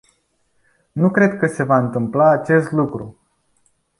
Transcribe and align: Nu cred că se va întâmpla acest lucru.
Nu 0.91 1.11
cred 1.11 1.37
că 1.37 1.47
se 1.47 1.63
va 1.63 1.77
întâmpla 1.77 2.29
acest 2.29 2.71
lucru. 2.71 3.17